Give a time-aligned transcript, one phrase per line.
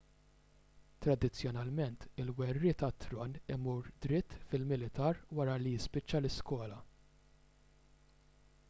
[1.05, 6.83] tradizzjonalment il-werriet għat-tron imur dritt fil-militar wara li jispiċċa l-iskola